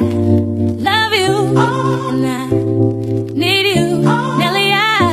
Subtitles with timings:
[0.00, 2.48] love you, and I
[3.34, 3.98] need you,
[4.38, 4.72] Nelly.
[4.72, 5.12] I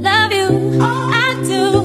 [0.00, 0.46] love you,
[0.80, 1.82] I do.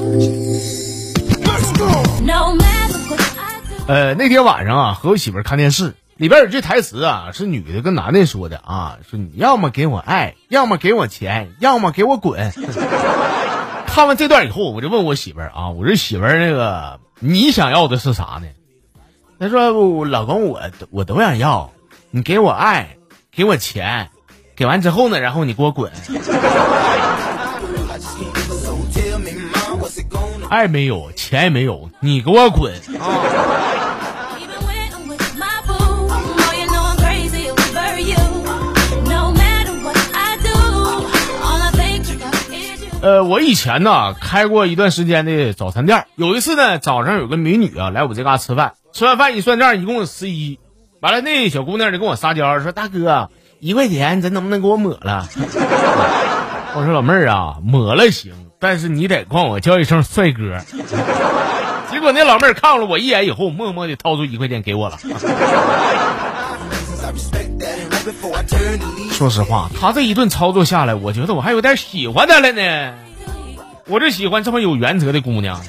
[2.24, 3.84] No matter what I do.
[3.88, 12.52] 呃，那天晚上啊，和我媳妇儿看电视，里边有句台词啊，是女的跟男的说的啊，说你要么给我爱，要么给我钱，要么给我滚。
[13.86, 18.46] 看完这段以后，我就问我媳妇儿啊，我说媳妇儿，那个你想要的是啥呢？
[19.40, 21.72] 她说我老公我我都想要，
[22.18, 22.96] 你给我爱，
[23.30, 24.08] 给我钱，
[24.56, 25.92] 给完之后呢，然后你给我滚。
[30.50, 33.06] 爱没有，钱也没有，你给我滚啊
[34.36, 36.10] ！Even when I'm with my boo, oh,
[36.58, 38.16] you know I'm crazy over you.
[39.04, 40.50] No matter what I do,
[41.40, 42.98] all I think about is you.
[43.00, 50.58] 呃，我以前呢开过一段时间的早餐店，有一次呢早上有个美女啊来我这嘎吃饭，吃完饭一算账一共有十一，
[51.00, 53.30] 完了那小姑娘就跟我撒娇说大哥
[53.60, 55.28] 一块钱咱能不能给我抹了？
[56.74, 60.58] 我说老妹儿啊抹了行，但是你得管我叫一声帅哥。
[61.90, 64.98] 结果那老妹儿看了我一眼以后，默默的掏出一块钱给我了。
[69.12, 72.94] 说实话，他这一顿操作下来，我觉得我还有点喜欢他了呢。
[73.86, 75.60] 我就喜欢这么有原则的姑娘。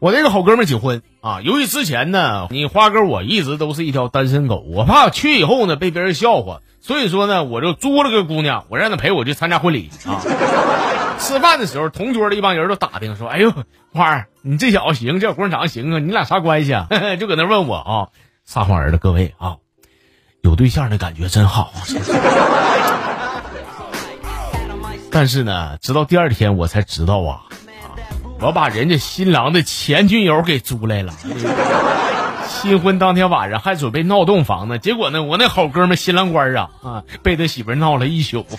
[0.00, 10.22] 我那个好哥们儿结婚啊，由于之前呢，你花哥我一直都是一条单身狗，我怕去以后呢被别人笑话，所以说呢，我就租了个姑娘，我让她陪我去参加婚礼啊。
[11.18, 13.52] 吃饭的时候，同桌的一帮人都打听说：“哎呦，
[13.92, 16.86] 花儿，你这小子行，这小姑娘长得行啊，你俩啥关系啊？”
[17.18, 18.08] 就搁那问我啊，
[18.44, 19.56] 撒谎儿的各位啊，
[20.42, 21.72] 有对象的感觉真好。
[25.10, 27.40] 但是呢，直到第二天我才知道啊，
[28.40, 31.12] 我把人家新郎的前女友给租来了，
[32.48, 34.78] 新婚当天晚上还准备闹洞房呢。
[34.78, 38.46] 结果呢，我那好哥们新郎官啊啊，被他媳妇闹了一宿。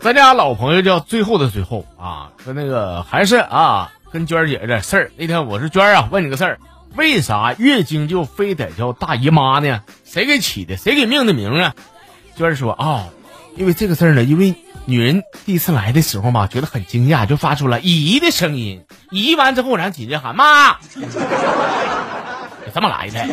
[0.00, 5.12] 咱家老朋友叫最后的最后啊，说那个还是啊，跟娟儿姐有点事儿。
[5.16, 6.58] 那天我是娟儿啊，问你个事儿。
[6.96, 9.82] 为啥月经就非得叫大姨妈呢？
[10.04, 10.76] 谁给起的？
[10.76, 11.74] 谁给命的名啊？
[12.36, 13.06] 娟儿说啊、
[13.56, 14.54] 因为这个事儿呢，因为
[14.84, 21.00] 女人第一次来的时候嘛，觉得很惊讶，就发出了姨的声音，姨完之后，然后紧接着喊妈， 就
[22.74, 23.26] 这么来的。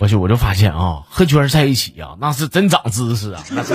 [0.00, 3.74] 我去，我就发现啊，和娟儿在一起啊，那是真长知识啊，那是。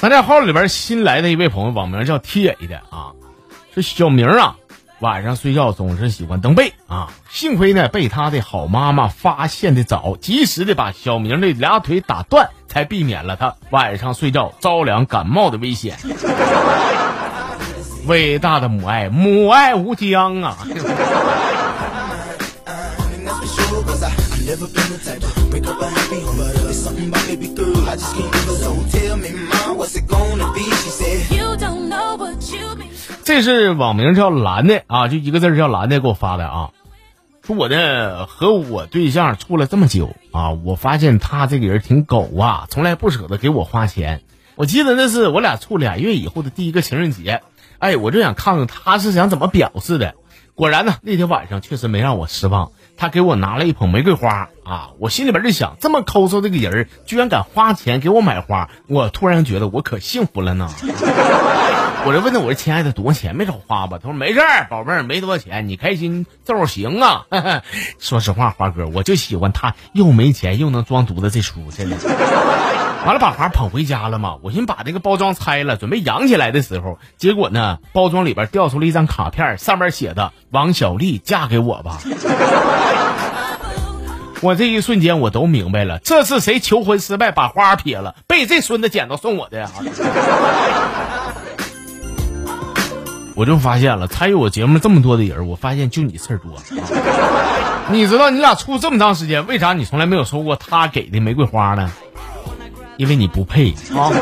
[0.00, 3.12] 咱这号里边新来的一位朋友，网名叫 T A 的啊，
[3.74, 4.56] 是小明啊，
[5.00, 15.98] 晚上睡觉总是喜欢蹬被啊，幸亏呢被他的好妈妈发现的早，及时的把小明的俩腿打断，才避免了他晚上睡觉着凉感冒的危险。
[18.08, 20.56] 伟大的母爱，母爱无疆啊！
[25.52, 25.88] And that's for sure, cause I, I never been the type to wake up a
[25.88, 28.54] happy home, but there's something about baby girl, I just can't give her.
[28.54, 30.62] So tell me, mom, what's it gonna be?
[30.62, 32.88] She said, You don't know what you mean.
[33.24, 36.70] 这是网名叫蓝的啊，就一个字儿叫蓝的给我发的啊。
[37.42, 44.22] 说我的和我对象处了这么久啊，我发现他这个人挺狗啊，从来不舍得给我花钱。
[44.56, 47.42] 我记得那是我俩处俩月以后的第一个情人节，
[47.78, 50.14] 哎，我就想看看他是想怎么表示的。
[50.60, 60.68] 果然呢，那天晚上确实没让我失望，他给我拿了一捧玫瑰花啊，我心里边就想，这么抠搜的个人，居然敢花钱给我买花，我突然觉得我可幸福了呢。
[62.06, 63.36] 我就问他，我说亲爱的，多少钱？
[63.36, 63.98] 没少花吧？
[64.02, 67.26] 他说没事儿，宝贝儿，没多少钱，你开心就行啊。
[68.00, 71.96] 说实话，花哥，我就喜欢他又没钱又能装犊子这出，真的。
[73.04, 81.98] 完了，把花捧回家了嘛，我寻把这个包装拆了，准备扬起来的时候，结果呢，包装里边掉出了一张卡片，上面写的“王小丽，嫁给我吧”。
[84.42, 89.70] 我这一瞬间我都明白了，这是谁求婚失败把花撇了，被这孙子捡到送我的呀！
[93.40, 96.52] 我就发现了参与我节目这么多的人，我发现就你事儿多。
[97.90, 101.90] 你知道你俩处这么长时间，为啥你从来没有收过他给的玫瑰花呢？
[102.98, 104.12] 因为你不配啊。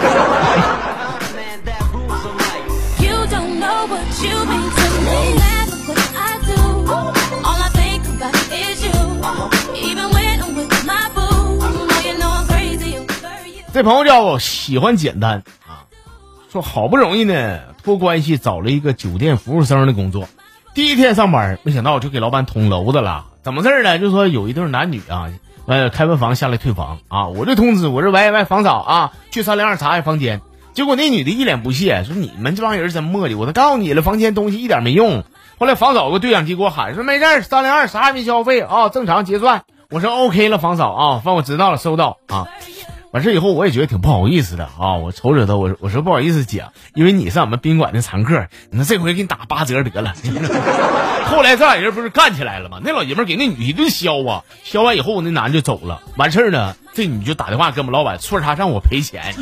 [13.72, 15.82] 这朋友叫喜欢简单啊，
[16.52, 17.58] 说好不容易呢。
[17.88, 20.29] 托关系找了一个酒店服务生的工作，
[20.75, 23.25] 第一天上班，没想到就给老板捅娄子了。
[23.43, 23.99] 怎么事儿呢？
[23.99, 25.31] 就说有一对男女啊，
[25.67, 30.43] 呃，开完房下来退房啊，我就通知我这喂喂房嫂啊，去三零二查下房间。
[30.75, 35.25] 结果那女的一脸不屑，说你们这帮人真磨叽，我都告诉你了，房间东西一点没用。
[35.58, 39.62] 后来房嫂个对讲机给我喊说没事儿，三零二啥也没消费啊，正常结算。
[39.90, 42.46] 我说 OK 了，房嫂啊，反正我知道了，收到啊。
[43.10, 50.12] 完事以后我也觉得挺不好意思的啊，我瞅瞅他，我我说不好意思姐，因为你是俺们宾馆的常客，你说这回给你打八折得了。
[51.25, 52.81] 后来这俩人不是干起来了吗？
[52.82, 59.34] 那老爷们给那女一顿削啊，削完以后那男的就走了，完事儿呢，这女就打电话跟我们老板说他让我赔钱。